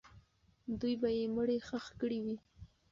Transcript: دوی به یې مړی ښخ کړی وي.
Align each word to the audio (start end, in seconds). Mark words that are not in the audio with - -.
دوی 0.79 0.93
به 1.01 1.09
یې 1.17 1.25
مړی 1.35 1.57
ښخ 1.67 1.85
کړی 1.99 2.19
وي. 2.23 2.35